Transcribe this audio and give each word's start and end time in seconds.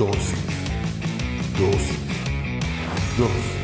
Dosis. 0.00 0.34
Dosis. 1.58 1.98
Dosis. 3.18 3.60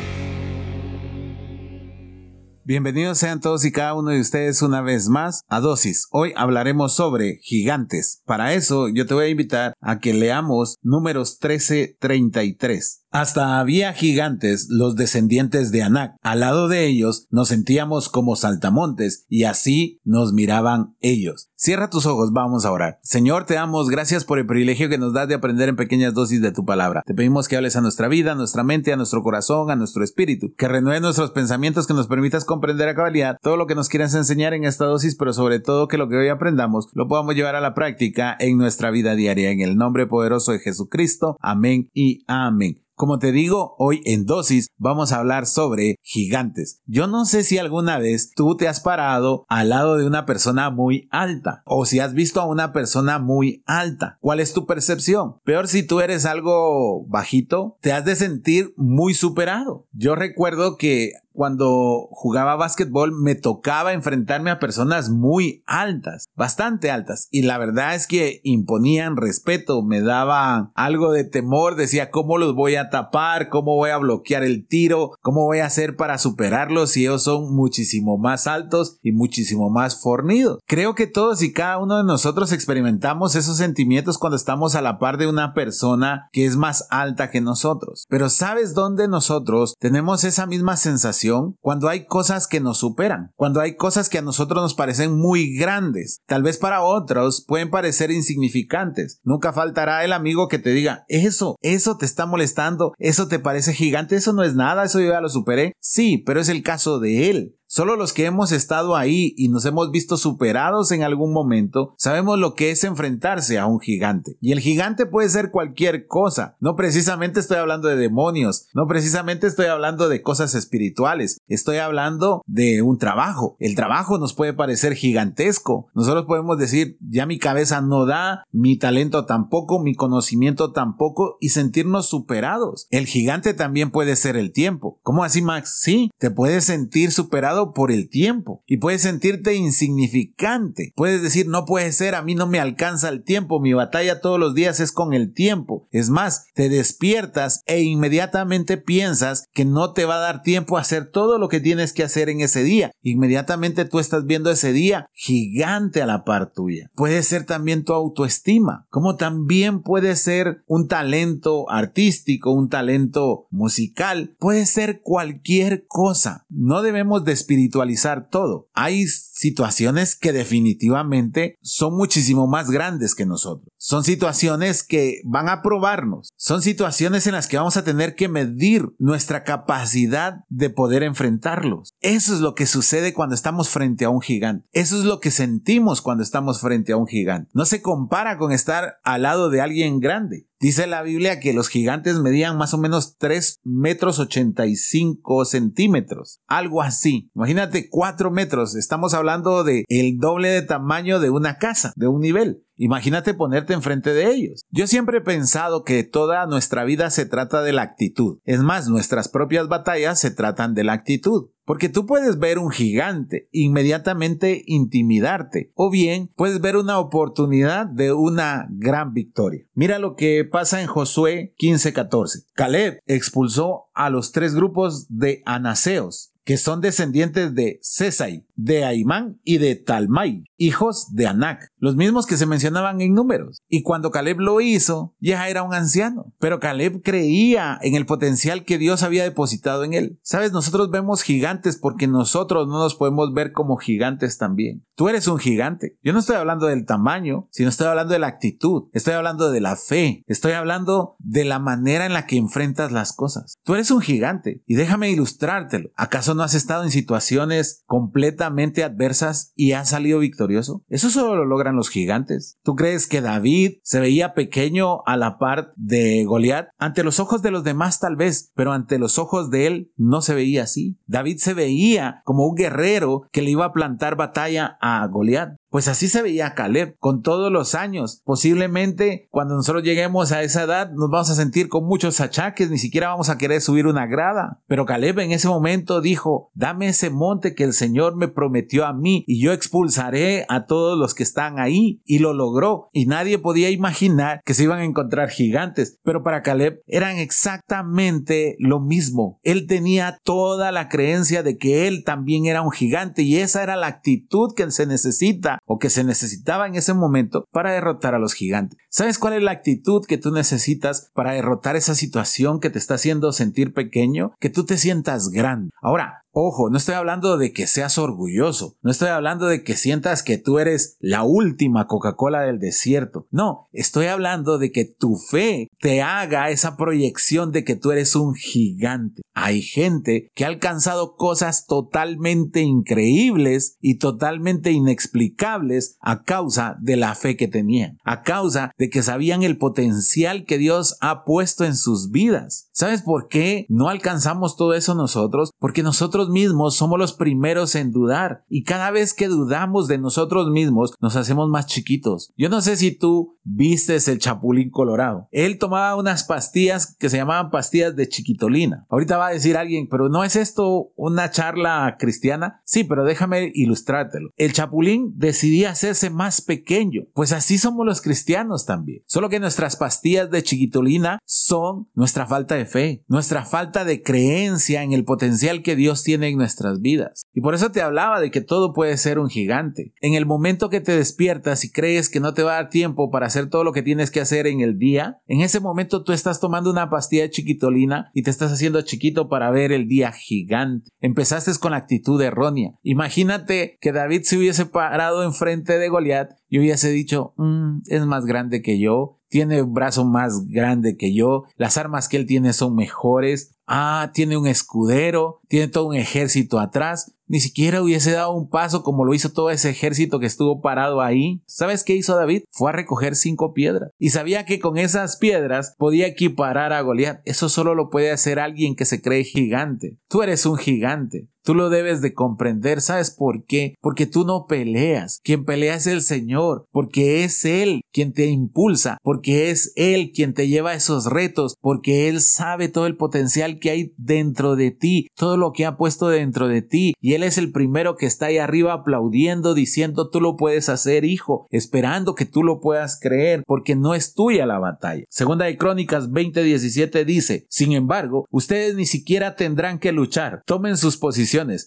Bienvenidos 2.63 3.17
sean 3.17 3.41
todos 3.41 3.65
y 3.65 3.71
cada 3.71 3.95
uno 3.95 4.11
de 4.11 4.19
ustedes 4.19 4.61
una 4.61 4.81
vez 4.81 5.09
más 5.09 5.41
a 5.47 5.61
Dosis. 5.61 6.05
Hoy 6.11 6.33
hablaremos 6.35 6.93
sobre 6.93 7.39
gigantes. 7.41 8.21
Para 8.25 8.53
eso 8.53 8.87
yo 8.87 9.07
te 9.07 9.15
voy 9.15 9.25
a 9.25 9.29
invitar 9.29 9.73
a 9.81 9.97
que 9.97 10.13
leamos 10.13 10.75
números 10.83 11.39
1333. 11.41 13.05
Hasta 13.17 13.59
había 13.59 13.93
gigantes, 13.93 14.67
los 14.69 14.95
descendientes 14.95 15.71
de 15.71 15.81
Anak. 15.81 16.17
Al 16.21 16.41
lado 16.41 16.67
de 16.67 16.85
ellos 16.85 17.25
nos 17.31 17.47
sentíamos 17.47 18.09
como 18.09 18.35
saltamontes 18.35 19.25
y 19.27 19.45
así 19.45 19.99
nos 20.03 20.33
miraban 20.33 20.95
ellos. 21.01 21.49
Cierra 21.55 21.89
tus 21.89 22.05
ojos, 22.05 22.31
vamos 22.31 22.63
a 22.63 22.71
orar. 22.71 22.99
Señor, 23.01 23.47
te 23.47 23.55
damos 23.55 23.89
gracias 23.89 24.23
por 24.23 24.37
el 24.37 24.45
privilegio 24.45 24.87
que 24.87 24.99
nos 24.99 25.13
das 25.13 25.27
de 25.27 25.33
aprender 25.33 25.67
en 25.67 25.75
pequeñas 25.75 26.13
dosis 26.13 26.43
de 26.43 26.51
tu 26.51 26.63
palabra. 26.63 27.01
Te 27.07 27.15
pedimos 27.15 27.47
que 27.47 27.57
hables 27.57 27.75
a 27.75 27.81
nuestra 27.81 28.07
vida, 28.07 28.33
a 28.33 28.35
nuestra 28.35 28.63
mente, 28.63 28.93
a 28.93 28.97
nuestro 28.97 29.23
corazón, 29.23 29.71
a 29.71 29.75
nuestro 29.75 30.03
espíritu, 30.03 30.53
que 30.55 30.67
renueve 30.67 31.01
nuestros 31.01 31.31
pensamientos, 31.31 31.87
que 31.87 31.95
nos 31.95 32.05
permitas 32.05 32.45
comprender 32.45 32.87
a 32.87 32.93
cabalidad 32.93 33.39
todo 33.41 33.57
lo 33.57 33.65
que 33.65 33.73
nos 33.73 33.89
quieras 33.89 34.13
enseñar 34.13 34.53
en 34.53 34.63
esta 34.63 34.85
dosis, 34.85 35.15
pero 35.15 35.33
sobre 35.33 35.59
todo 35.59 35.87
que 35.87 35.97
lo 35.97 36.07
que 36.07 36.17
hoy 36.17 36.29
aprendamos 36.29 36.89
lo 36.93 37.07
podamos 37.07 37.33
llevar 37.33 37.55
a 37.55 37.61
la 37.61 37.73
práctica 37.73 38.37
en 38.39 38.59
nuestra 38.59 38.91
vida 38.91 39.15
diaria. 39.15 39.49
En 39.49 39.61
el 39.61 39.75
nombre 39.75 40.05
poderoso 40.05 40.51
de 40.51 40.59
Jesucristo. 40.59 41.35
Amén 41.41 41.89
y 41.95 42.23
amén. 42.27 42.86
Como 42.97 43.19
te 43.19 43.31
digo, 43.31 43.75
hoy 43.77 44.01
en 44.05 44.25
dosis 44.25 44.71
vamos 44.79 45.11
a 45.11 45.19
hablar 45.19 45.45
sobre 45.45 45.97
gigantes. 46.01 46.81
Yo 46.87 47.05
no 47.05 47.25
sé 47.25 47.43
si 47.43 47.59
alguna 47.59 47.99
vez 47.99 48.31
tú 48.35 48.57
te 48.57 48.67
has 48.67 48.79
parado 48.79 49.45
al 49.49 49.69
lado 49.69 49.97
de 49.97 50.07
una 50.07 50.25
persona 50.25 50.71
muy 50.71 51.07
alta 51.11 51.61
o 51.67 51.85
si 51.85 51.99
has 51.99 52.15
visto 52.15 52.41
a 52.41 52.47
una 52.47 52.73
persona 52.73 53.19
muy 53.19 53.61
alta. 53.67 54.17
¿Cuál 54.19 54.39
es 54.39 54.51
tu 54.51 54.65
percepción? 54.65 55.35
Peor 55.43 55.67
si 55.67 55.83
tú 55.83 55.99
eres 55.99 56.25
algo 56.25 57.05
bajito, 57.05 57.77
te 57.81 57.93
has 57.93 58.03
de 58.03 58.15
sentir 58.15 58.73
muy 58.77 59.13
superado. 59.13 59.85
Yo 59.91 60.15
recuerdo 60.15 60.75
que 60.75 61.11
cuando 61.37 62.07
jugaba 62.09 62.55
básquetbol 62.55 63.11
me 63.11 63.35
tocaba 63.35 63.93
enfrentarme 63.93 64.49
a 64.49 64.57
personas 64.57 65.11
muy 65.11 65.61
altas, 65.67 66.25
bastante 66.35 66.89
altas, 66.89 67.27
y 67.29 67.43
la 67.43 67.59
verdad 67.59 67.93
es 67.93 68.07
que 68.07 68.41
imponían 68.43 69.17
respeto, 69.17 69.83
me 69.83 70.01
daban 70.01 70.71
algo 70.73 71.11
de 71.11 71.25
temor, 71.25 71.75
decía 71.75 72.09
cómo 72.09 72.39
los 72.39 72.55
voy 72.55 72.73
a 72.73 72.89
tapar, 72.89 73.49
cómo 73.49 73.75
voy 73.75 73.91
a 73.91 73.99
bloquear 73.99 74.41
el 74.41 74.65
tiro, 74.65 75.11
cómo 75.21 75.43
voy 75.43 75.59
a 75.59 75.67
hacer 75.67 75.95
para 75.95 76.17
superarlos 76.17 76.89
si 76.89 77.01
ellos 77.03 77.21
son 77.21 77.53
muchísimo 77.55 78.17
más 78.17 78.47
altos 78.47 78.97
y 79.03 79.11
muchísimo 79.11 79.69
más 79.69 80.01
fornidos. 80.01 80.57
Creo 80.65 80.95
que 80.95 81.05
todos 81.05 81.43
y 81.43 81.53
cada 81.53 81.77
uno 81.77 81.97
de 81.97 82.03
nosotros 82.03 82.51
experimentamos 82.51 83.35
esos 83.35 83.57
sentimientos 83.57 84.17
cuando 84.17 84.37
estamos 84.37 84.73
a 84.73 84.81
la 84.81 84.97
par 84.97 85.19
de 85.19 85.27
una 85.27 85.53
persona 85.53 86.29
que 86.31 86.47
es 86.47 86.57
más 86.57 86.87
alta 86.89 87.29
que 87.29 87.41
nosotros. 87.41 88.07
Pero 88.09 88.31
¿sabes 88.31 88.73
dónde 88.73 89.07
nosotros 89.07 89.75
tenemos 89.77 90.23
esa 90.23 90.47
misma 90.47 90.77
sensación? 90.77 91.26
Cuando 91.59 91.89
hay 91.89 92.05
cosas 92.05 92.47
que 92.47 92.59
nos 92.59 92.77
superan, 92.77 93.31
cuando 93.35 93.59
hay 93.59 93.75
cosas 93.75 94.09
que 94.09 94.17
a 94.17 94.21
nosotros 94.21 94.61
nos 94.61 94.73
parecen 94.73 95.17
muy 95.17 95.55
grandes. 95.57 96.19
Tal 96.25 96.43
vez 96.43 96.57
para 96.57 96.81
otros 96.81 97.43
pueden 97.47 97.69
parecer 97.69 98.11
insignificantes. 98.11 99.19
Nunca 99.23 99.53
faltará 99.53 100.03
el 100.03 100.13
amigo 100.13 100.47
que 100.47 100.59
te 100.59 100.71
diga, 100.71 101.05
eso, 101.07 101.57
eso 101.61 101.97
te 101.97 102.05
está 102.05 102.25
molestando, 102.25 102.93
eso 102.97 103.27
te 103.27 103.39
parece 103.39 103.73
gigante, 103.73 104.15
eso 104.15 104.33
no 104.33 104.43
es 104.43 104.55
nada, 104.55 104.85
eso 104.85 104.99
yo 104.99 105.11
ya 105.11 105.21
lo 105.21 105.29
superé. 105.29 105.73
Sí, 105.79 106.17
pero 106.25 106.39
es 106.39 106.49
el 106.49 106.63
caso 106.63 106.99
de 106.99 107.29
él. 107.29 107.56
Solo 107.69 107.97
los 107.97 108.13
que 108.13 108.25
hemos 108.25 108.53
estado 108.53 108.95
ahí 108.95 109.33
y 109.37 109.49
nos 109.49 109.65
hemos 109.65 109.91
visto 109.91 110.15
superados 110.15 110.91
en 110.93 111.03
algún 111.03 111.33
momento, 111.33 111.93
sabemos 111.97 112.39
lo 112.39 112.53
que 112.53 112.71
es 112.71 112.85
enfrentarse 112.85 113.59
a 113.59 113.65
un 113.65 113.81
gigante. 113.81 114.37
Y 114.39 114.53
el 114.53 114.61
gigante 114.61 115.05
puede 115.05 115.27
ser 115.27 115.51
cualquier 115.51 116.07
cosa. 116.07 116.55
No 116.61 116.77
precisamente 116.77 117.41
estoy 117.41 117.57
hablando 117.57 117.89
de 117.89 117.97
demonios, 117.97 118.67
no 118.73 118.87
precisamente 118.87 119.47
estoy 119.47 119.65
hablando 119.65 120.07
de 120.07 120.21
cosas 120.21 120.55
espirituales, 120.55 121.41
estoy 121.47 121.77
hablando 121.77 122.41
de 122.45 122.81
un 122.81 122.97
trabajo. 122.97 123.57
El 123.59 123.75
trabajo 123.75 124.17
nos 124.17 124.33
puede 124.33 124.53
parecer 124.53 124.93
gigantesco. 124.93 125.89
Nosotros 125.93 126.25
podemos 126.25 126.57
decir, 126.57 126.97
ya 127.01 127.25
mi 127.25 127.37
cabeza 127.37 127.81
no 127.81 128.05
da, 128.05 128.45
mi 128.53 128.77
talento 128.77 129.25
tampoco, 129.25 129.83
mi 129.83 129.93
conocimiento 129.93 130.71
tampoco 130.71 131.37
y 131.41 131.49
sentirnos 131.49 132.07
superados. 132.07 132.87
El 132.91 133.07
gigante 133.07 133.53
también 133.53 133.91
puede 133.91 134.15
ser 134.15 134.37
el 134.37 134.53
tiempo. 134.53 134.99
¿Cómo 135.03 135.25
así, 135.25 135.41
Max? 135.41 135.79
Sí, 135.81 136.11
te 136.17 136.31
puedes 136.31 136.63
sentir 136.63 137.11
superado 137.11 137.56
por 137.73 137.91
el 137.91 138.09
tiempo 138.09 138.63
y 138.65 138.77
puedes 138.77 139.01
sentirte 139.01 139.55
insignificante. 139.55 140.93
Puedes 140.95 141.21
decir, 141.21 141.47
no 141.47 141.65
puede 141.65 141.91
ser, 141.91 142.15
a 142.15 142.21
mí 142.21 142.35
no 142.35 142.47
me 142.47 142.59
alcanza 142.59 143.09
el 143.09 143.23
tiempo, 143.23 143.59
mi 143.59 143.73
batalla 143.73 144.21
todos 144.21 144.39
los 144.39 144.53
días 144.53 144.79
es 144.79 144.91
con 144.91 145.13
el 145.13 145.33
tiempo. 145.33 145.87
Es 145.91 146.09
más, 146.09 146.47
te 146.53 146.69
despiertas 146.69 147.63
e 147.65 147.81
inmediatamente 147.81 148.77
piensas 148.77 149.45
que 149.53 149.65
no 149.65 149.93
te 149.93 150.05
va 150.05 150.15
a 150.15 150.19
dar 150.19 150.41
tiempo 150.41 150.77
a 150.77 150.81
hacer 150.81 151.09
todo 151.09 151.37
lo 151.37 151.49
que 151.49 151.59
tienes 151.59 151.93
que 151.93 152.03
hacer 152.03 152.29
en 152.29 152.41
ese 152.41 152.63
día. 152.63 152.91
Inmediatamente 153.01 153.85
tú 153.85 153.99
estás 153.99 154.25
viendo 154.25 154.51
ese 154.51 154.73
día 154.73 155.09
gigante 155.13 156.01
a 156.01 156.05
la 156.05 156.23
par 156.23 156.51
tuya. 156.53 156.89
Puede 156.95 157.23
ser 157.23 157.45
también 157.45 157.83
tu 157.83 157.93
autoestima, 157.93 158.85
como 158.89 159.15
también 159.15 159.81
puede 159.81 160.15
ser 160.15 160.63
un 160.67 160.87
talento 160.87 161.69
artístico, 161.69 162.51
un 162.51 162.69
talento 162.69 163.47
musical, 163.49 164.35
puede 164.39 164.65
ser 164.65 165.01
cualquier 165.01 165.85
cosa. 165.87 166.45
No 166.49 166.81
debemos 166.81 167.23
despertar 167.23 167.46
espiritualizar 167.47 168.29
todo. 168.29 168.69
Hay 168.73 169.07
situaciones 169.07 170.15
que 170.15 170.33
definitivamente 170.33 171.57
son 171.61 171.95
muchísimo 171.95 172.45
más 172.47 172.69
grandes 172.69 173.15
que 173.15 173.25
nosotros. 173.25 173.71
Son 173.87 174.03
situaciones 174.03 174.83
que 174.83 175.21
van 175.23 175.47
a 175.47 175.61
probarnos. 175.61 176.33
Son 176.35 176.61
situaciones 176.61 177.25
en 177.25 177.31
las 177.31 177.47
que 177.47 177.55
vamos 177.55 177.77
a 177.77 177.85
tener 177.85 178.15
que 178.15 178.27
medir 178.27 178.89
nuestra 178.99 179.45
capacidad 179.45 180.41
de 180.49 180.69
poder 180.69 181.03
enfrentarlos. 181.03 181.93
Eso 182.01 182.33
es 182.33 182.41
lo 182.41 182.53
que 182.53 182.65
sucede 182.65 183.13
cuando 183.13 183.33
estamos 183.33 183.69
frente 183.69 184.03
a 184.03 184.09
un 184.09 184.19
gigante. 184.19 184.67
Eso 184.73 184.97
es 184.97 185.05
lo 185.05 185.21
que 185.21 185.31
sentimos 185.31 186.01
cuando 186.01 186.21
estamos 186.21 186.59
frente 186.59 186.91
a 186.91 186.97
un 186.97 187.07
gigante. 187.07 187.49
No 187.53 187.63
se 187.63 187.81
compara 187.81 188.37
con 188.37 188.51
estar 188.51 188.97
al 189.05 189.21
lado 189.21 189.49
de 189.49 189.61
alguien 189.61 190.01
grande. 190.01 190.49
Dice 190.59 190.85
la 190.87 191.03
Biblia 191.03 191.39
que 191.39 191.53
los 191.53 191.69
gigantes 191.69 192.17
medían 192.17 192.57
más 192.57 192.73
o 192.73 192.77
menos 192.79 193.15
3 193.17 193.59
metros 193.63 194.19
85 194.19 195.45
centímetros. 195.45 196.41
Algo 196.47 196.81
así. 196.81 197.29
Imagínate 197.35 197.89
4 197.89 198.31
metros. 198.31 198.75
Estamos 198.75 199.13
hablando 199.13 199.63
de 199.63 199.85
el 199.87 200.17
doble 200.17 200.49
de 200.49 200.63
tamaño 200.63 201.19
de 201.19 201.29
una 201.29 201.57
casa, 201.57 201.93
de 201.95 202.07
un 202.07 202.19
nivel. 202.19 202.63
Imagínate 202.77 203.33
ponerte 203.33 203.73
enfrente 203.73 204.13
de 204.13 204.31
ellos. 204.31 204.61
Yo 204.69 204.87
siempre 204.87 205.17
he 205.17 205.21
pensado 205.21 205.83
que 205.83 206.03
toda 206.03 206.45
nuestra 206.45 206.85
vida 206.85 207.09
se 207.09 207.25
trata 207.25 207.61
de 207.61 207.73
la 207.73 207.81
actitud. 207.81 208.39
Es 208.45 208.61
más, 208.61 208.87
nuestras 208.87 209.27
propias 209.29 209.67
batallas 209.67 210.19
se 210.19 210.31
tratan 210.31 210.73
de 210.73 210.83
la 210.83 210.93
actitud. 210.93 211.49
Porque 211.65 211.89
tú 211.89 212.05
puedes 212.05 212.39
ver 212.39 212.59
un 212.59 212.71
gigante, 212.71 213.49
inmediatamente 213.51 214.63
intimidarte, 214.67 215.73
o 215.75 215.91
bien 215.91 216.31
puedes 216.37 216.61
ver 216.61 216.77
una 216.77 216.97
oportunidad 216.97 217.87
de 217.87 218.13
una 218.13 218.67
gran 218.69 219.11
victoria. 219.11 219.65
Mira 219.73 219.99
lo 219.99 220.15
que 220.15 220.45
pasa 220.45 220.81
en 220.81 220.87
Josué 220.87 221.53
15:14. 221.57 222.45
Caleb 222.53 222.99
expulsó 223.05 223.89
a 223.93 224.09
los 224.09 224.31
tres 224.31 224.55
grupos 224.55 225.07
de 225.09 225.41
anaseos, 225.45 226.31
que 226.47 226.55
son 226.55 226.79
descendientes 226.79 227.53
de 227.53 227.77
Cesai, 227.83 228.45
de 228.55 228.85
Aimán 228.85 229.41
y 229.43 229.57
de 229.57 229.75
Talmai, 229.75 230.45
hijos 230.55 231.13
de 231.13 231.27
Anac, 231.27 231.73
los 231.79 231.95
mismos 231.95 232.25
que 232.25 232.37
se 232.37 232.45
mencionaban 232.45 233.01
en 233.01 233.13
números. 233.13 233.61
Y 233.67 233.83
cuando 233.83 234.11
Caleb 234.11 234.39
lo 234.39 234.61
hizo, 234.61 235.15
ya 235.19 235.47
era 235.47 235.63
un 235.63 235.73
anciano, 235.73 236.33
pero 236.39 236.59
Caleb 236.59 237.01
creía 237.03 237.77
en 237.81 237.95
el 237.95 238.05
potencial 238.05 238.65
que 238.65 238.77
Dios 238.77 239.03
había 239.03 239.23
depositado 239.23 239.83
en 239.83 239.93
él. 239.93 240.19
Sabes, 240.21 240.51
nosotros 240.51 240.89
vemos 240.91 241.21
gigantes 241.21 241.77
porque 241.77 242.07
nosotros 242.07 242.67
no 242.67 242.79
nos 242.79 242.95
podemos 242.95 243.33
ver 243.33 243.51
como 243.51 243.77
gigantes 243.77 244.37
también. 244.37 244.85
Tú 244.95 245.09
eres 245.09 245.27
un 245.27 245.37
gigante. 245.37 245.97
Yo 246.03 246.13
no 246.13 246.19
estoy 246.19 246.35
hablando 246.35 246.67
del 246.67 246.85
tamaño, 246.85 247.47
sino 247.51 247.69
estoy 247.69 247.87
hablando 247.87 248.13
de 248.13 248.19
la 248.19 248.27
actitud, 248.27 248.89
estoy 248.93 249.13
hablando 249.13 249.51
de 249.51 249.61
la 249.61 249.75
fe, 249.75 250.23
estoy 250.27 250.53
hablando 250.53 251.15
de 251.19 251.45
la 251.45 251.59
manera 251.59 252.05
en 252.05 252.13
la 252.13 252.25
que 252.25 252.37
enfrentas 252.37 252.91
las 252.91 253.13
cosas. 253.13 253.57
Tú 253.63 253.75
eres 253.75 253.91
un 253.91 254.01
gigante 254.01 254.63
y 254.65 254.75
déjame 254.75 255.11
ilustrártelo. 255.11 255.91
¿Acaso 255.95 256.33
no 256.33 256.43
has 256.43 256.55
estado 256.55 256.83
en 256.83 256.91
situaciones 256.91 257.83
completamente 257.85 258.83
adversas 258.83 259.51
y 259.55 259.73
ha 259.73 259.85
salido 259.85 260.19
victorioso? 260.19 260.83
Eso 260.89 261.09
solo 261.09 261.45
lo 261.45 261.57
los 261.75 261.89
gigantes. 261.89 262.57
¿Tú 262.63 262.75
crees 262.75 263.07
que 263.07 263.21
David 263.21 263.77
se 263.83 263.99
veía 263.99 264.33
pequeño 264.33 265.03
a 265.05 265.17
la 265.17 265.37
par 265.37 265.73
de 265.75 266.23
Goliat? 266.25 266.69
Ante 266.77 267.03
los 267.03 267.19
ojos 267.19 267.41
de 267.41 267.51
los 267.51 267.63
demás 267.63 267.99
tal 267.99 268.15
vez, 268.15 268.51
pero 268.55 268.71
ante 268.71 268.99
los 268.99 269.19
ojos 269.19 269.49
de 269.49 269.67
él 269.67 269.91
no 269.97 270.21
se 270.21 270.33
veía 270.33 270.63
así. 270.63 270.97
David 271.05 271.37
se 271.37 271.53
veía 271.53 272.21
como 272.23 272.45
un 272.45 272.55
guerrero 272.55 273.27
que 273.31 273.41
le 273.41 273.51
iba 273.51 273.65
a 273.65 273.73
plantar 273.73 274.15
batalla 274.15 274.77
a 274.81 275.05
Goliat. 275.07 275.57
Pues 275.69 275.87
así 275.87 276.07
se 276.07 276.21
veía 276.21 276.53
Caleb 276.53 276.95
con 276.99 277.21
todos 277.21 277.51
los 277.51 277.75
años. 277.75 278.21
Posiblemente 278.23 279.27
cuando 279.31 279.55
nosotros 279.55 279.83
lleguemos 279.83 280.31
a 280.31 280.41
esa 280.41 280.63
edad 280.63 280.91
nos 280.91 281.09
vamos 281.09 281.29
a 281.29 281.35
sentir 281.35 281.67
con 281.67 281.85
muchos 281.85 282.21
achaques, 282.21 282.69
ni 282.69 282.77
siquiera 282.77 283.09
vamos 283.09 283.29
a 283.29 283.37
querer 283.37 283.61
subir 283.61 283.85
una 283.85 284.07
grada. 284.07 284.61
Pero 284.67 284.85
Caleb 284.85 285.19
en 285.19 285.31
ese 285.31 285.47
momento 285.47 285.99
dijo, 285.99 286.51
dame 286.53 286.87
ese 286.87 287.09
monte 287.09 287.53
que 287.53 287.65
el 287.65 287.73
Señor 287.73 288.15
me 288.15 288.29
prometió 288.29 288.85
a 288.85 288.93
mí 288.93 289.23
y 289.27 289.41
yo 289.41 289.51
expulsaré 289.51 290.45
a 290.47 290.65
todos 290.65 290.97
los 290.97 291.13
que 291.13 291.23
están 291.23 291.59
ahí. 291.59 292.01
Y 292.05 292.19
lo 292.19 292.33
logró. 292.33 292.89
Y 292.93 293.05
nadie 293.05 293.37
podía 293.37 293.69
imaginar 293.69 294.41
que 294.45 294.53
se 294.53 294.63
iban 294.63 294.79
a 294.79 294.85
encontrar 294.85 295.29
gigantes. 295.29 295.99
Pero 296.03 296.23
para 296.23 296.41
Caleb 296.41 296.81
eran 296.87 297.17
exactamente 297.17 298.55
lo 298.59 298.79
mismo. 298.79 299.39
Él 299.43 299.67
tenía 299.67 300.19
toda 300.23 300.71
la 300.71 300.87
creencia 300.87 301.43
de 301.43 301.57
que 301.57 301.87
él 301.87 302.03
también 302.05 302.45
era 302.45 302.61
un 302.61 302.71
gigante 302.71 303.21
y 303.23 303.37
esa 303.37 303.63
era 303.63 303.75
la 303.75 303.87
actitud 303.87 304.53
que 304.55 304.69
se 304.71 304.85
necesita 304.85 305.59
o 305.67 305.77
que 305.77 305.89
se 305.89 306.03
necesitaba 306.03 306.65
en 306.65 306.75
ese 306.75 306.93
momento 306.93 307.45
para 307.51 307.71
derrotar 307.71 308.15
a 308.15 308.19
los 308.19 308.33
gigantes. 308.33 308.79
¿Sabes 308.89 309.19
cuál 309.19 309.33
es 309.33 309.43
la 309.43 309.51
actitud 309.51 310.05
que 310.07 310.17
tú 310.17 310.31
necesitas 310.31 311.11
para 311.13 311.33
derrotar 311.33 311.75
esa 311.75 311.93
situación 311.93 312.59
que 312.59 312.69
te 312.69 312.79
está 312.79 312.95
haciendo 312.95 313.31
sentir 313.33 313.73
pequeño? 313.73 314.31
Que 314.39 314.49
tú 314.49 314.65
te 314.65 314.77
sientas 314.77 315.29
grande. 315.29 315.69
Ahora, 315.81 316.23
Ojo, 316.39 316.69
no 316.69 316.77
estoy 316.77 316.93
hablando 316.93 317.39
de 317.39 317.51
que 317.51 317.65
seas 317.65 317.97
orgulloso, 317.97 318.77
no 318.83 318.91
estoy 318.91 319.07
hablando 319.07 319.47
de 319.47 319.63
que 319.63 319.75
sientas 319.75 320.21
que 320.21 320.37
tú 320.37 320.59
eres 320.59 320.95
la 320.99 321.23
última 321.23 321.87
Coca-Cola 321.87 322.41
del 322.41 322.59
desierto. 322.59 323.25
No, 323.31 323.69
estoy 323.71 324.05
hablando 324.05 324.59
de 324.59 324.71
que 324.71 324.85
tu 324.85 325.15
fe 325.15 325.67
te 325.79 326.03
haga 326.03 326.51
esa 326.51 326.77
proyección 326.77 327.51
de 327.51 327.63
que 327.63 327.75
tú 327.75 327.89
eres 327.89 328.15
un 328.15 328.35
gigante. 328.35 329.23
Hay 329.33 329.63
gente 329.63 330.29
que 330.35 330.45
ha 330.45 330.49
alcanzado 330.49 331.15
cosas 331.15 331.65
totalmente 331.65 332.61
increíbles 332.61 333.75
y 333.81 333.97
totalmente 333.97 334.71
inexplicables 334.71 335.97
a 336.01 336.21
causa 336.21 336.77
de 336.79 336.97
la 336.97 337.15
fe 337.15 337.35
que 337.35 337.47
tenían, 337.47 337.97
a 338.03 338.21
causa 338.21 338.73
de 338.77 338.91
que 338.91 339.01
sabían 339.01 339.41
el 339.41 339.57
potencial 339.57 340.45
que 340.45 340.59
Dios 340.59 340.97
ha 341.01 341.23
puesto 341.23 341.65
en 341.65 341.75
sus 341.75 342.11
vidas. 342.11 342.69
¿Sabes 342.73 343.01
por 343.01 343.27
qué 343.27 343.65
no 343.69 343.89
alcanzamos 343.89 344.55
todo 344.55 344.75
eso 344.75 344.93
nosotros? 344.93 345.49
Porque 345.57 345.81
nosotros 345.81 346.26
mismos 346.29 346.75
somos 346.75 346.99
los 346.99 347.13
primeros 347.13 347.75
en 347.75 347.91
dudar 347.91 348.43
y 348.49 348.63
cada 348.63 348.91
vez 348.91 349.13
que 349.13 349.27
dudamos 349.27 349.87
de 349.87 349.97
nosotros 349.97 350.49
mismos 350.49 350.93
nos 350.99 351.15
hacemos 351.15 351.49
más 351.49 351.67
chiquitos. 351.67 352.33
Yo 352.37 352.49
no 352.49 352.61
sé 352.61 352.77
si 352.77 352.91
tú 352.91 353.37
vistes 353.43 354.07
el 354.07 354.19
chapulín 354.19 354.69
colorado. 354.69 355.27
Él 355.31 355.57
tomaba 355.57 355.95
unas 355.95 356.23
pastillas 356.23 356.95
que 356.99 357.09
se 357.09 357.17
llamaban 357.17 357.49
pastillas 357.49 357.95
de 357.95 358.09
chiquitolina. 358.09 358.85
Ahorita 358.89 359.17
va 359.17 359.27
a 359.27 359.33
decir 359.33 359.57
alguien, 359.57 359.87
pero 359.89 360.09
¿no 360.09 360.23
es 360.23 360.35
esto 360.35 360.91
una 360.95 361.31
charla 361.31 361.95
cristiana? 361.97 362.61
Sí, 362.65 362.83
pero 362.83 363.05
déjame 363.05 363.51
ilustrártelo. 363.53 364.31
El 364.35 364.53
chapulín 364.53 365.13
decidía 365.15 365.71
hacerse 365.71 366.09
más 366.09 366.41
pequeño, 366.41 367.03
pues 367.13 367.31
así 367.31 367.57
somos 367.57 367.85
los 367.85 368.01
cristianos 368.01 368.65
también. 368.65 369.03
Solo 369.05 369.29
que 369.29 369.39
nuestras 369.39 369.75
pastillas 369.75 370.29
de 370.29 370.43
chiquitolina 370.43 371.19
son 371.25 371.87
nuestra 371.93 372.25
falta 372.27 372.55
de 372.55 372.65
fe, 372.65 373.03
nuestra 373.07 373.45
falta 373.45 373.85
de 373.85 374.01
creencia 374.03 374.83
en 374.83 374.93
el 374.93 375.05
potencial 375.05 375.63
que 375.63 375.75
Dios 375.75 376.03
tiene 376.07 376.29
en 376.29 376.37
nuestras 376.37 376.79
vidas. 376.79 377.27
Y 377.33 377.41
por 377.41 377.53
eso 377.53 377.69
te 377.69 377.81
hablaba 377.81 378.21
de 378.21 378.31
que 378.31 378.39
todo 378.39 378.73
puede 378.73 378.95
ser 378.95 379.19
un 379.19 379.27
gigante. 379.27 379.91
En 379.99 380.13
el 380.13 380.25
momento 380.25 380.69
que 380.69 380.79
te 380.79 380.95
despiertas 380.95 381.65
y 381.65 381.69
crees 381.69 382.07
que 382.07 382.21
no 382.21 382.33
te 382.33 382.43
va 382.43 382.53
a 382.53 382.61
dar 382.61 382.69
tiempo 382.69 383.11
para 383.11 383.25
hacer 383.25 383.49
todo 383.49 383.65
lo 383.65 383.73
que 383.73 383.83
tienes 383.83 384.09
que 384.09 384.21
hacer 384.21 384.47
en 384.47 384.61
el 384.61 384.77
día, 384.77 385.19
en 385.27 385.41
ese 385.41 385.59
momento 385.59 386.05
tú 386.05 386.13
estás 386.13 386.39
tomando 386.39 386.71
una 386.71 386.89
pastilla 386.89 387.29
chiquitolina 387.29 388.09
y 388.13 388.23
te 388.23 388.29
estás 388.29 388.53
haciendo 388.53 388.83
chiquito 388.83 389.27
para 389.27 389.51
ver 389.51 389.73
el 389.73 389.89
día 389.89 390.13
gigante. 390.13 390.89
Empezaste 391.01 391.51
con 391.59 391.71
la 391.71 391.77
actitud 391.77 392.21
errónea. 392.21 392.71
Imagínate 392.83 393.77
que 393.81 393.91
David 393.91 394.21
se 394.23 394.37
hubiese 394.37 394.65
parado 394.65 395.23
enfrente 395.23 395.77
de 395.77 395.89
Goliat 395.89 396.37
y 396.47 396.59
hubiese 396.59 396.89
dicho, 396.89 397.33
mm, 397.35 397.79
es 397.87 398.05
más 398.05 398.25
grande 398.25 398.61
que 398.61 398.79
yo, 398.79 399.19
tiene 399.29 399.61
un 399.61 399.73
brazo 399.73 400.05
más 400.05 400.47
grande 400.47 400.95
que 400.95 401.13
yo, 401.13 401.43
las 401.57 401.77
armas 401.77 402.07
que 402.07 402.17
él 402.17 402.25
tiene 402.25 402.53
son 402.53 402.75
mejores, 402.75 403.56
ah, 403.67 404.11
tiene 404.13 404.37
un 404.37 404.47
escudero, 404.47 405.41
tiene 405.47 405.67
todo 405.67 405.87
un 405.87 405.95
ejército 405.95 406.59
atrás, 406.59 407.13
ni 407.27 407.41
siquiera 407.41 407.81
hubiese 407.81 408.11
dado 408.11 408.33
un 408.33 408.49
paso 408.49 408.83
como 408.83 409.03
lo 409.03 409.13
hizo 409.13 409.31
todo 409.31 409.49
ese 409.49 409.69
ejército 409.69 410.19
que 410.19 410.25
estuvo 410.25 410.61
parado 410.61 411.01
ahí. 411.01 411.41
¿Sabes 411.45 411.83
qué 411.83 411.95
hizo 411.95 412.15
David? 412.15 412.43
Fue 412.51 412.69
a 412.69 412.73
recoger 412.73 413.15
cinco 413.15 413.53
piedras. 413.53 413.91
Y 413.99 414.11
sabía 414.11 414.45
que 414.45 414.59
con 414.59 414.77
esas 414.77 415.17
piedras 415.17 415.75
podía 415.77 416.07
equiparar 416.07 416.71
a 416.71 416.81
Goliat. 416.81 417.21
Eso 417.25 417.49
solo 417.49 417.75
lo 417.75 417.89
puede 417.89 418.11
hacer 418.11 418.39
alguien 418.39 418.75
que 418.75 418.85
se 418.85 419.01
cree 419.01 419.23
gigante. 419.25 419.97
Tú 420.07 420.21
eres 420.21 420.45
un 420.45 420.57
gigante. 420.57 421.27
Tú 421.43 421.55
lo 421.55 421.69
debes 421.69 422.01
de 422.01 422.13
comprender. 422.13 422.81
¿Sabes 422.81 423.09
por 423.09 423.45
qué? 423.45 423.75
Porque 423.79 424.05
tú 424.05 424.25
no 424.25 424.47
peleas. 424.47 425.21
Quien 425.23 425.45
pelea 425.45 425.75
es 425.75 425.87
el 425.87 426.01
Señor. 426.01 426.65
Porque 426.71 427.23
es 427.23 427.45
Él 427.45 427.81
quien 427.93 428.11
te 428.11 428.25
impulsa. 428.25 428.97
Porque 429.01 429.49
es 429.49 429.71
Él 429.77 430.11
quien 430.13 430.33
te 430.33 430.49
lleva 430.49 430.71
a 430.71 430.75
esos 430.75 431.05
retos. 431.05 431.55
Porque 431.61 432.09
Él 432.09 432.19
sabe 432.19 432.67
todo 432.67 432.85
el 432.85 432.97
potencial 432.97 433.56
que 433.59 433.69
hay 433.69 433.93
dentro 433.97 434.55
de 434.55 434.71
ti. 434.71 435.07
Todo 435.15 435.37
lo 435.37 435.51
que 435.51 435.65
ha 435.65 435.77
puesto 435.77 436.09
dentro 436.09 436.47
de 436.47 436.61
ti. 436.61 436.93
Y 437.01 437.13
Él 437.13 437.23
es 437.23 437.37
el 437.37 437.51
primero 437.51 437.95
que 437.95 438.05
está 438.05 438.27
ahí 438.27 438.37
arriba 438.37 438.73
aplaudiendo, 438.73 439.53
diciendo 439.53 440.09
tú 440.09 440.21
lo 440.21 440.35
puedes 440.35 440.69
hacer, 440.69 441.05
hijo. 441.05 441.47
Esperando 441.51 442.15
que 442.15 442.25
tú 442.25 442.43
lo 442.43 442.59
puedas 442.59 442.99
creer. 442.99 443.43
Porque 443.45 443.75
no 443.75 443.93
es 443.93 444.13
tuya 444.13 444.45
la 444.45 444.59
batalla. 444.59 445.05
Segunda 445.09 445.45
de 445.45 445.57
Crónicas 445.57 446.09
20:17 446.11 447.05
dice, 447.05 447.45
sin 447.49 447.71
embargo, 447.71 448.27
ustedes 448.31 448.75
ni 448.75 448.85
siquiera 448.85 449.35
tendrán 449.35 449.79
que 449.79 449.91
luchar. 449.91 450.41
Tomen 450.45 450.77
sus 450.77 450.97
posiciones 450.97 451.17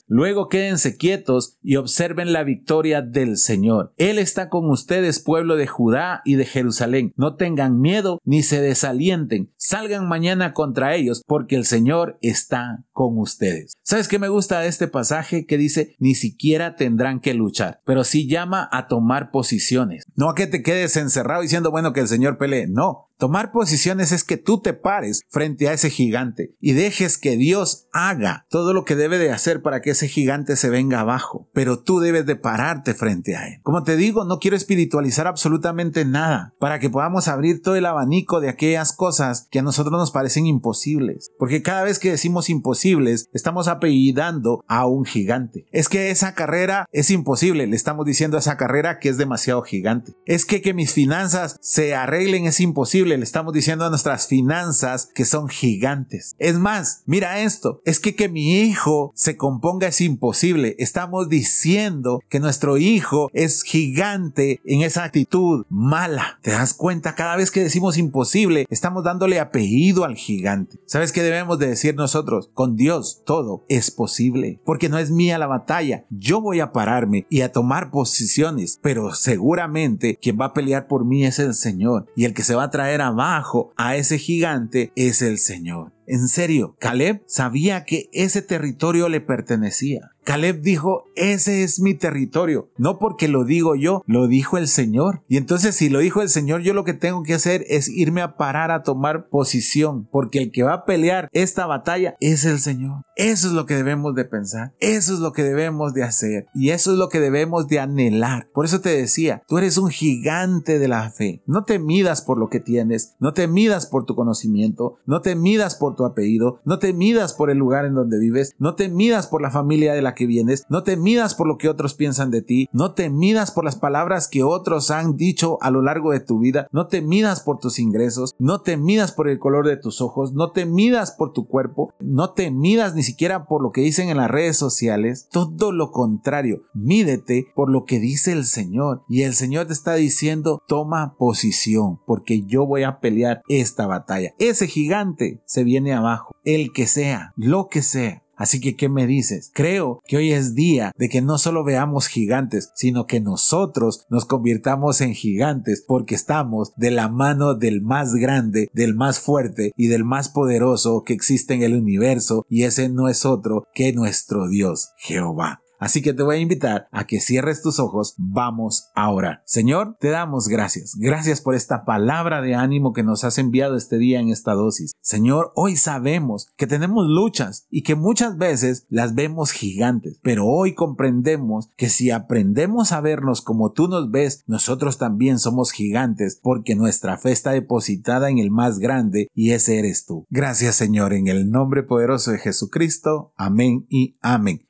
Luego 0.07 0.49
quédense 0.49 0.97
quietos 0.97 1.57
y 1.63 1.77
observen 1.77 2.33
la 2.33 2.45
victoria 2.45 3.03
del 3.03 3.37
Señor. 3.37 3.93
Él 3.97 4.19
está 4.19 4.49
con 4.49 4.69
ustedes, 4.71 5.21
pueblo 5.21 5.57
de 5.57 5.67
Judá 5.67 6.23
y 6.25 6.35
de 6.35 6.45
Jerusalén. 6.45 7.13
No 7.17 7.37
tengan 7.37 7.81
miedo 7.81 8.19
ni 8.25 8.43
se 8.43 8.61
desalienten. 8.61 9.53
Salgan 9.57 10.09
mañana 10.09 10.53
contra 10.53 10.95
ellos 10.95 11.23
porque 11.27 11.57
el 11.57 11.65
Señor 11.65 11.80
está 12.21 12.85
con 12.93 13.19
ustedes. 13.19 13.75
¿Sabes 13.83 14.09
qué 14.09 14.19
me 14.19 14.29
gusta 14.29 14.65
este 14.65 14.89
pasaje 14.89 15.47
que 15.47 15.59
dice 15.59 15.97
ni 15.99 16.15
siquiera 16.15 16.77
tendrán 16.77 17.21
que 17.21 17.35
luchar, 17.35 17.81
pero 17.85 18.05
sí 18.05 18.29
llama 18.29 18.69
a 18.73 18.89
tomar 18.89 19.31
posiciones? 19.31 20.05
No 20.15 20.31
a 20.31 20.35
que 20.35 20.47
te 20.47 20.63
quedes 20.63 20.97
encerrado 20.97 21.43
diciendo 21.43 21.71
bueno 21.71 21.93
que 21.93 22.01
el 22.01 22.09
Señor 22.09 22.39
pelee. 22.39 22.67
No, 22.69 23.10
Tomar 23.21 23.53
posiciones 23.53 24.13
es 24.13 24.25
que 24.25 24.39
tú 24.39 24.63
te 24.63 24.73
pares 24.73 25.21
frente 25.29 25.69
a 25.69 25.75
ese 25.75 25.91
gigante 25.91 26.57
y 26.59 26.73
dejes 26.73 27.19
que 27.19 27.37
Dios 27.37 27.87
haga 27.93 28.47
todo 28.49 28.73
lo 28.73 28.87
que 28.87 28.97
debe 28.97 29.19
de 29.19 29.31
hacer 29.31 29.61
para 29.61 29.83
que 29.83 29.91
ese 29.91 30.09
gigante 30.09 30.57
se 30.57 30.71
venga 30.71 31.01
abajo, 31.01 31.47
pero 31.53 31.81
tú 31.81 32.01
debes 32.01 32.25
de 32.25 32.37
pararte 32.37 32.95
frente 32.95 33.37
a 33.37 33.47
él. 33.47 33.61
Como 33.63 33.83
te 33.83 33.97
digo, 33.97 34.25
no 34.25 34.39
quiero 34.39 34.57
espiritualizar 34.57 35.27
absolutamente 35.27 36.07
nada 36.07 36.55
para 36.59 36.79
que 36.79 36.89
podamos 36.89 37.29
abrir 37.29 37.61
todo 37.61 37.77
el 37.77 37.85
abanico 37.85 38.41
de 38.41 38.49
aquellas 38.49 38.95
cosas 38.95 39.49
que 39.51 39.59
a 39.59 39.63
nosotros 39.63 39.93
nos 39.93 40.13
parecen 40.13 40.47
imposibles, 40.47 41.31
porque 41.39 41.61
cada 41.61 41.83
vez 41.83 41.99
que 41.99 42.13
decimos 42.13 42.49
imposibles, 42.49 43.29
estamos 43.35 43.69
apellidando 43.69 44.65
a 44.67 44.87
un 44.87 45.05
gigante. 45.05 45.67
Es 45.73 45.91
que 45.91 46.11
esa 46.11 46.35
carrera 46.35 46.87
es 46.91 47.11
imposible, 47.11 47.67
le 47.67 47.77
estamos 47.77 48.07
diciendo 48.07 48.39
a 48.39 48.41
esa 48.41 48.57
carrera 48.57 48.99
que 48.99 49.11
es 49.11 49.19
demasiado 49.19 49.61
gigante. 49.61 50.15
Es 50.25 50.47
que 50.47 50.63
que 50.63 50.73
mis 50.73 50.95
finanzas 50.95 51.59
se 51.61 51.95
arreglen 51.95 52.47
es 52.47 52.61
imposible 52.61 53.10
le 53.17 53.25
estamos 53.25 53.53
diciendo 53.53 53.85
a 53.85 53.91
nuestras 53.91 54.27
finanzas 54.27 55.09
que 55.15 55.25
son 55.25 55.49
gigantes. 55.49 56.35
Es 56.39 56.59
más, 56.59 57.03
mira 57.07 57.41
esto, 57.41 57.81
es 57.85 58.01
que 58.01 58.15
que 58.15 58.29
mi 58.29 58.61
hijo 58.61 59.13
se 59.15 59.37
componga 59.37 59.89
es 59.89 60.01
imposible. 60.01 60.77
Estamos 60.79 61.29
diciendo 61.29 62.21
que 62.29 62.41
nuestro 62.41 62.77
hijo 62.77 63.31
es 63.33 63.63
gigante 63.63 64.61
en 64.65 64.83
esa 64.83 65.05
actitud 65.05 65.65
mala. 65.69 66.39
¿Te 66.43 66.51
das 66.51 66.75
cuenta? 66.75 67.15
Cada 67.15 67.37
vez 67.37 67.51
que 67.51 67.63
decimos 67.63 67.99
imposible, 67.99 68.67
estamos 68.69 69.05
dándole 69.05 69.41
apellido 69.41 70.05
al 70.05 70.17
gigante. 70.17 70.79
¿Sabes 70.87 71.13
qué 71.13 71.23
debemos 71.23 71.59
de 71.59 71.69
decir 71.69 71.95
nosotros? 71.95 72.51
Con 72.55 72.77
Dios 72.77 73.23
todo 73.25 73.65
es 73.69 73.91
posible, 73.91 74.61
porque 74.65 74.89
no 74.89 74.99
es 74.99 75.11
mía 75.11 75.39
la 75.39 75.47
batalla. 75.47 76.05
Yo 76.11 76.41
voy 76.41 76.61
a 76.61 76.73
pararme 76.73 77.27
y 77.31 77.41
a 77.43 77.53
tomar 77.53 77.91
posiciones, 77.91 78.79
pero 78.83 79.15
seguramente 79.15 80.19
quien 80.21 80.39
va 80.41 80.47
a 80.47 80.53
pelear 80.53 80.87
por 80.87 81.05
mí 81.05 81.25
es 81.25 81.39
el 81.39 81.55
Señor 81.55 82.07
y 82.17 82.25
el 82.25 82.35
que 82.35 82.43
se 82.43 82.55
va 82.55 82.65
a 82.65 82.71
traer 82.71 83.00
abajo 83.01 83.73
a 83.77 83.97
ese 83.97 84.19
gigante 84.19 84.93
es 84.97 85.23
el 85.23 85.39
Señor. 85.39 85.93
En 86.07 86.29
serio, 86.29 86.77
Caleb 86.79 87.23
sabía 87.27 87.85
que 87.85 88.09
ese 88.13 88.43
territorio 88.43 89.09
le 89.09 89.21
pertenecía. 89.21 90.11
Caleb 90.31 90.61
dijo, 90.61 91.07
ese 91.17 91.65
es 91.65 91.81
mi 91.81 91.95
territorio. 91.95 92.71
No 92.77 93.01
porque 93.01 93.27
lo 93.27 93.43
digo 93.43 93.75
yo, 93.75 94.05
lo 94.07 94.29
dijo 94.29 94.59
el 94.59 94.69
Señor. 94.69 95.25
Y 95.27 95.39
entonces 95.39 95.75
si 95.75 95.89
lo 95.89 95.99
dijo 95.99 96.23
el 96.23 96.29
Señor, 96.29 96.61
yo 96.61 96.73
lo 96.73 96.85
que 96.85 96.95
tengo 96.95 97.25
que 97.25 97.35
hacer 97.35 97.65
es 97.67 97.89
irme 97.89 98.23
a 98.23 98.37
parar 98.37 98.71
a 98.71 98.85
tomar 98.85 99.29
posición, 99.29 100.07
porque 100.13 100.39
el 100.39 100.53
que 100.53 100.63
va 100.63 100.73
a 100.73 100.85
pelear 100.85 101.29
esta 101.33 101.67
batalla 101.67 102.15
es 102.21 102.45
el 102.45 102.61
Señor. 102.61 103.03
Eso 103.17 103.49
es 103.49 103.55
lo 103.55 103.67
que 103.67 103.75
debemos 103.75 104.15
de 104.15 104.25
pensar. 104.25 104.73
Eso 104.79 105.15
es 105.15 105.19
lo 105.19 105.33
que 105.33 105.43
debemos 105.43 105.95
de 105.95 106.05
hacer. 106.05 106.47
Y 106.55 106.71
eso 106.71 106.93
es 106.93 106.99
lo 106.99 107.09
que 107.09 107.19
debemos 107.19 107.67
de 107.67 107.81
anhelar. 107.81 108.49
Por 108.55 108.65
eso 108.65 108.81
te 108.81 108.97
decía, 108.97 109.43
tú 109.49 109.59
eres 109.59 109.79
un 109.79 109.91
gigante 109.91 110.79
de 110.79 110.87
la 110.87 111.11
fe. 111.11 111.43
No 111.45 111.65
te 111.65 111.81
midas 111.81 112.23
por 112.23 112.39
lo 112.39 112.49
que 112.49 112.61
tienes, 112.61 113.17
no 113.19 113.33
te 113.33 113.49
midas 113.49 113.87
por 113.87 114.07
tu 114.07 114.15
conocimiento, 114.15 114.99
no 115.07 115.23
te 115.23 115.35
midas 115.35 115.75
por 115.75 115.97
tu 115.97 116.05
apellido, 116.05 116.61
no 116.65 116.79
te 116.79 116.93
midas 116.93 117.35
por 117.35 117.51
el 117.51 117.59
lugar 117.59 117.85
en 117.85 117.95
donde 117.95 118.21
vives, 118.21 118.55
no 118.61 118.77
te 118.77 118.89
midas 118.89 119.27
por 119.27 119.43
la 119.43 119.51
familia 119.51 119.93
de 119.93 120.03
la 120.03 120.15
que 120.15 120.20
que 120.21 120.27
vienes, 120.27 120.67
no 120.69 120.83
te 120.83 120.99
midas 120.99 121.35
por 121.35 121.49
lo 121.49 121.57
que 121.57 121.71
otros 121.71 121.95
piensan 121.95 122.31
de 122.31 122.43
ti, 122.43 122.69
no 122.75 122.93
te 122.93 123.09
midas 123.09 123.53
por 123.53 123.65
las 123.65 123.77
palabras 123.77 124.29
que 124.29 124.43
otros 124.43 124.91
han 124.91 125.17
dicho 125.17 125.57
a 125.63 125.71
lo 125.71 125.81
largo 125.81 126.13
de 126.13 126.21
tu 126.21 126.39
vida, 126.41 126.69
no 126.73 126.89
te 126.89 127.01
midas 127.01 127.41
por 127.41 127.59
tus 127.59 127.79
ingresos, 127.79 128.35
no 128.39 128.61
te 128.61 128.77
midas 128.77 129.13
por 129.13 129.31
el 129.31 129.39
color 129.39 129.67
de 129.67 129.79
tus 129.79 130.03
ojos, 130.03 130.35
no 130.35 130.51
te 130.51 130.67
midas 130.67 131.13
por 131.13 131.33
tu 131.33 131.47
cuerpo, 131.47 131.95
no 132.01 132.35
te 132.35 132.51
midas 132.51 132.95
ni 132.95 133.03
siquiera 133.03 133.47
por 133.47 133.63
lo 133.63 133.73
que 133.73 133.81
dicen 133.81 134.11
en 134.11 134.19
las 134.19 134.31
redes 134.31 134.59
sociales, 134.59 135.27
todo 135.31 135.73
lo 135.73 135.91
contrario, 135.91 136.65
mídete 136.75 137.47
por 137.55 137.71
lo 137.71 137.87
que 137.87 137.99
dice 137.99 138.33
el 138.33 138.45
Señor 138.45 139.03
y 139.09 139.23
el 139.23 139.33
Señor 139.33 139.69
te 139.69 139.73
está 139.73 139.95
diciendo 139.95 140.63
toma 140.69 141.15
posición 141.17 141.99
porque 142.05 142.43
yo 142.43 142.67
voy 142.67 142.83
a 142.83 143.01
pelear 143.01 143.41
esta 143.49 143.87
batalla. 143.87 144.35
Ese 144.39 144.67
gigante 144.67 145.41
se 145.47 145.65
viene 145.65 145.95
abajo, 145.95 146.35
el 146.45 146.75
que 146.75 146.87
sea, 146.87 147.33
lo 147.37 147.69
que 147.69 147.81
sea. 147.81 148.23
Así 148.41 148.59
que, 148.59 148.75
¿qué 148.75 148.89
me 148.89 149.07
dices? 149.07 149.51
Creo 149.53 150.01
que 150.07 150.17
hoy 150.17 150.33
es 150.33 150.55
día 150.55 150.93
de 150.97 151.11
que 151.11 151.21
no 151.21 151.37
solo 151.37 151.63
veamos 151.63 152.07
gigantes, 152.07 152.73
sino 152.75 153.07
que 153.07 153.21
nosotros 153.21 154.07
nos 154.09 154.25
convirtamos 154.25 155.03
en 155.03 155.13
gigantes 155.13 155.85
porque 155.87 156.15
estamos 156.15 156.73
de 156.77 156.91
la 156.91 157.11
mano 157.11 157.53
del 157.55 157.83
más 157.83 158.15
grande, 158.15 158.71
del 158.73 158.95
más 158.95 159.21
fuerte 159.21 159.73
y 159.77 159.89
del 159.89 160.05
más 160.05 160.31
poderoso 160.31 161.05
que 161.05 161.13
existe 161.13 161.53
en 161.53 161.63
el 161.63 161.77
universo 161.77 162.47
y 162.49 162.63
ese 162.63 162.89
no 162.89 163.11
es 163.11 163.27
otro 163.27 163.67
que 163.75 163.93
nuestro 163.93 164.49
Dios, 164.49 164.89
Jehová. 164.97 165.61
Así 165.81 166.03
que 166.03 166.13
te 166.13 166.23
voy 166.23 166.37
a 166.37 166.41
invitar 166.41 166.89
a 166.93 167.07
que 167.07 167.21
cierres 167.21 167.63
tus 167.63 167.81
ojos. 167.81 168.15
Vamos 168.19 168.91
a 168.95 169.11
orar. 169.11 169.43
Señor, 169.47 169.97
te 169.99 170.11
damos 170.11 170.47
gracias. 170.47 170.95
Gracias 170.97 171.41
por 171.41 171.55
esta 171.55 171.85
palabra 171.85 172.43
de 172.43 172.55
ánimo 172.55 172.93
que 172.93 173.03
nos 173.03 173.25
has 173.25 173.39
enviado 173.39 173.77
este 173.77 173.97
día 173.99 174.21
en 174.21 174.29
esta 174.29 174.53
dosis. 174.53 174.93
Señor, 175.01 175.53
hoy 175.57 175.77
sabemos 175.77 176.49
que 176.57 176.67
tenemos 176.67 177.07
luchas 177.09 177.67
y 177.71 177.83
que 177.83 177.95
muchas 177.95 178.37
veces 178.37 178.87
las 178.91 179.15
vemos 179.15 179.53
gigantes, 179.53 180.19
pero 180.23 180.47
hoy 180.47 180.75
comprendemos 180.75 181.71
que 181.77 181.89
si 181.89 182.11
aprendemos 182.11 182.93
a 182.93 183.01
vernos 183.01 183.41
como 183.41 183.73
tú 183.73 183.89
nos 183.89 184.11
ves, 184.11 184.45
nosotros 184.47 184.99
también 184.99 185.39
somos 185.39 185.73
gigantes 185.73 186.39
porque 186.43 186.77
nuestra 186.77 187.17
fe 187.17 187.33
está 187.33 187.53
depositada 187.53 188.29
en 188.29 188.39
el 188.39 188.51
más 188.51 188.79
grande 188.79 189.29
y 189.35 189.53
ese 189.53 189.79
eres 189.79 190.05
tú. 190.05 190.27
Gracias 190.29 190.77
Señor, 190.77 191.15
en 191.15 191.29
el 191.29 191.51
nombre 191.51 191.83
poderoso 191.83 192.33
de 192.33 192.39
Jesucristo. 192.39 193.33
Amén 193.37 193.87
y 193.89 194.19
amén. 194.21 194.70